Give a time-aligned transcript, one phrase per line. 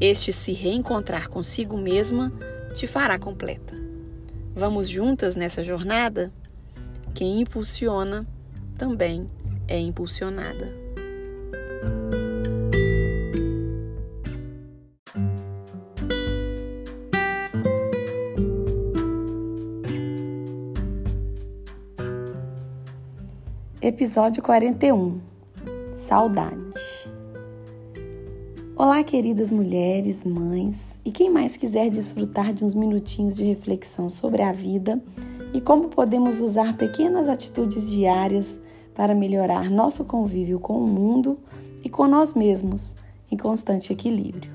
[0.00, 2.32] este se reencontrar consigo mesma
[2.74, 3.74] te fará completa.
[4.54, 6.32] Vamos juntas nessa jornada?
[7.14, 8.26] Quem impulsiona
[8.78, 9.30] também
[9.68, 10.72] é impulsionada.
[23.82, 25.20] Episódio 41
[25.92, 27.19] Saudade.
[28.82, 34.40] Olá, queridas mulheres, mães e quem mais quiser desfrutar de uns minutinhos de reflexão sobre
[34.40, 34.98] a vida
[35.52, 38.58] e como podemos usar pequenas atitudes diárias
[38.94, 41.38] para melhorar nosso convívio com o mundo
[41.84, 42.96] e com nós mesmos
[43.30, 44.50] em constante equilíbrio.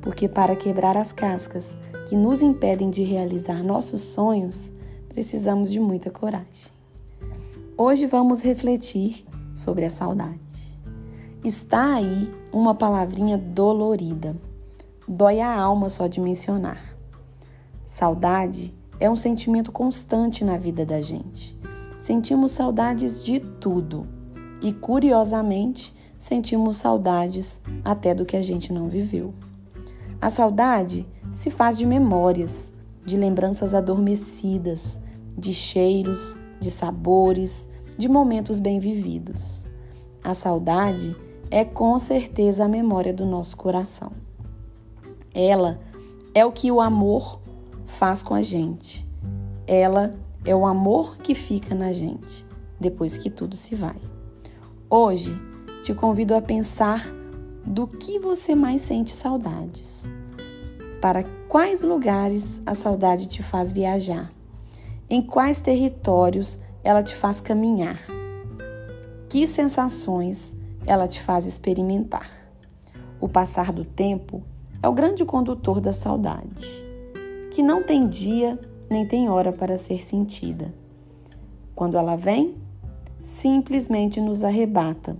[0.00, 1.76] Porque para quebrar as cascas
[2.08, 4.72] que nos impedem de realizar nossos sonhos,
[5.06, 6.72] precisamos de muita coragem.
[7.76, 10.45] Hoje vamos refletir sobre a saudade.
[11.46, 14.36] Está aí uma palavrinha dolorida.
[15.06, 16.82] Dói a alma só de mencionar.
[17.86, 21.56] Saudade é um sentimento constante na vida da gente.
[21.96, 24.08] Sentimos saudades de tudo
[24.60, 29.32] e, curiosamente, sentimos saudades até do que a gente não viveu.
[30.20, 32.74] A saudade se faz de memórias,
[33.04, 35.00] de lembranças adormecidas,
[35.38, 39.64] de cheiros, de sabores, de momentos bem vividos.
[40.24, 41.14] A saudade
[41.50, 44.12] é com certeza a memória do nosso coração.
[45.34, 45.80] Ela
[46.34, 47.40] é o que o amor
[47.86, 49.06] faz com a gente.
[49.66, 50.14] Ela
[50.44, 52.44] é o amor que fica na gente
[52.78, 53.96] depois que tudo se vai.
[54.88, 55.34] Hoje
[55.82, 57.04] te convido a pensar
[57.64, 60.04] do que você mais sente saudades.
[61.00, 64.32] Para quais lugares a saudade te faz viajar?
[65.08, 68.00] Em quais territórios ela te faz caminhar?
[69.28, 70.54] Que sensações
[70.86, 72.30] ela te faz experimentar.
[73.20, 74.42] O passar do tempo
[74.82, 76.84] é o grande condutor da saudade,
[77.50, 78.58] que não tem dia
[78.88, 80.72] nem tem hora para ser sentida.
[81.74, 82.54] Quando ela vem,
[83.22, 85.16] simplesmente nos arrebata,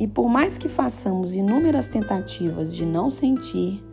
[0.00, 3.84] e por mais que façamos inúmeras tentativas de não sentir,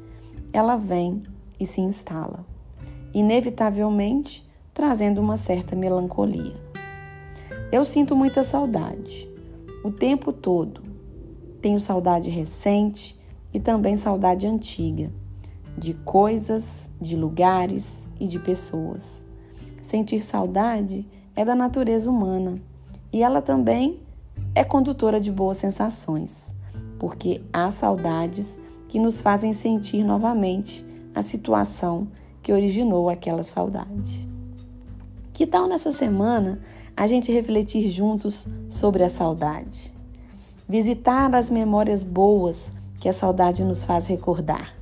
[0.54, 1.22] ela vem
[1.60, 2.46] e se instala,
[3.14, 6.56] inevitavelmente trazendo uma certa melancolia.
[7.72, 9.30] Eu sinto muita saudade,
[9.84, 10.89] o tempo todo,
[11.62, 13.18] tenho saudade recente
[13.54, 15.12] e também saudade antiga,
[15.78, 19.26] de coisas, de lugares e de pessoas.
[19.82, 22.56] Sentir saudade é da natureza humana
[23.12, 24.00] e ela também
[24.54, 26.54] é condutora de boas sensações,
[26.98, 32.08] porque há saudades que nos fazem sentir novamente a situação
[32.42, 34.28] que originou aquela saudade.
[35.34, 36.60] Que tal nessa semana
[36.96, 39.99] a gente refletir juntos sobre a saudade?
[40.70, 44.76] Visitar as memórias boas que a saudade nos faz recordar.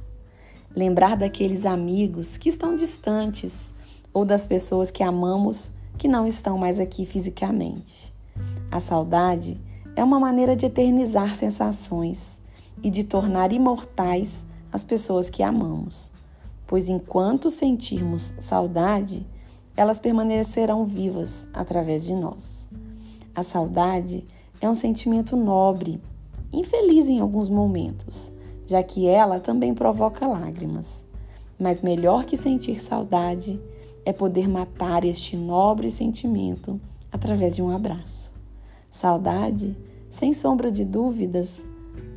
[0.75, 3.73] Lembrar daqueles amigos que estão distantes
[4.13, 8.13] ou das pessoas que amamos que não estão mais aqui fisicamente.
[8.69, 9.57] A saudade
[9.95, 12.41] é uma maneira de eternizar sensações
[12.83, 16.11] e de tornar imortais as pessoas que amamos,
[16.67, 19.25] pois enquanto sentirmos saudade,
[19.75, 22.67] elas permanecerão vivas através de nós.
[23.33, 24.27] A saudade
[24.59, 26.01] é um sentimento nobre,
[26.51, 28.31] infeliz em alguns momentos,
[28.65, 31.05] já que ela também provoca lágrimas.
[31.59, 33.59] Mas melhor que sentir saudade
[34.05, 36.79] é poder matar este nobre sentimento
[37.11, 38.31] através de um abraço.
[38.89, 39.75] Saudade,
[40.09, 41.65] sem sombra de dúvidas,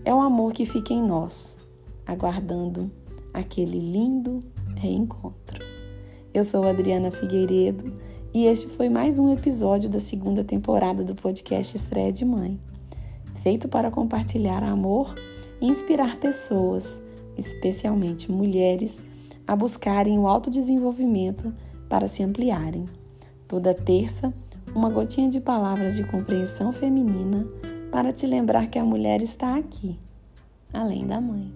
[0.04, 1.58] é o amor que fica em nós,
[2.06, 2.90] aguardando
[3.34, 4.40] aquele lindo
[4.76, 5.64] reencontro.
[6.32, 7.92] Eu sou Adriana Figueiredo
[8.32, 12.60] e este foi mais um episódio da segunda temporada do podcast Estreia de Mãe,
[13.42, 15.14] feito para compartilhar amor
[15.60, 17.02] e inspirar pessoas,
[17.36, 19.02] especialmente mulheres,
[19.46, 21.52] a buscarem o autodesenvolvimento
[21.88, 22.86] para se ampliarem.
[23.48, 24.32] Toda terça,
[24.72, 27.48] uma gotinha de palavras de compreensão feminina
[27.90, 29.98] para te lembrar que a mulher está aqui,
[30.72, 31.52] além da mãe.